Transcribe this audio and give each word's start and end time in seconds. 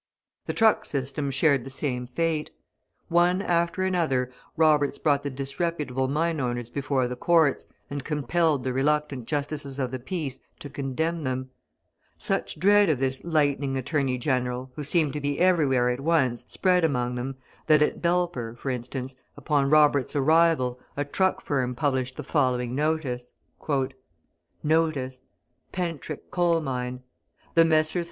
The 0.47 0.53
truck 0.53 0.83
system 0.83 1.29
shared 1.29 1.63
the 1.63 1.69
same 1.69 2.07
fate. 2.07 2.49
One 3.07 3.39
after 3.39 3.83
another 3.83 4.31
Roberts 4.57 4.97
brought 4.97 5.21
the 5.21 5.29
disreputable 5.29 6.07
mine 6.07 6.39
owners 6.39 6.71
before 6.71 7.07
the 7.07 7.15
courts, 7.15 7.67
and 7.87 8.03
compelled 8.03 8.63
the 8.63 8.73
reluctant 8.73 9.27
Justices 9.27 9.77
of 9.77 9.91
the 9.91 9.99
Peace 9.99 10.39
to 10.57 10.71
condemn 10.71 11.23
them; 11.23 11.51
such 12.17 12.59
dread 12.59 12.89
of 12.89 12.97
this 12.97 13.23
"lightning" 13.23 13.77
"Attorney 13.77 14.17
General" 14.17 14.71
who 14.75 14.83
seemed 14.83 15.13
to 15.13 15.21
be 15.21 15.39
everywhere 15.39 15.89
at 15.91 15.99
once 15.99 16.45
spread 16.47 16.83
among 16.83 17.13
them, 17.13 17.35
that 17.67 17.83
at 17.83 18.01
Belper, 18.01 18.57
for 18.57 18.71
instance, 18.71 19.15
upon 19.37 19.69
Roberts' 19.69 20.15
arrival, 20.15 20.79
a 20.97 21.05
truck 21.05 21.41
firm 21.41 21.75
published 21.75 22.17
the 22.17 22.23
following 22.23 22.73
notice: 22.73 23.33
"NOTICE!" 24.63 25.21
"PENTRICH 25.71 26.23
COAL 26.31 26.59
MINE. 26.61 27.03
"The 27.53 27.65
Messrs. 27.65 27.99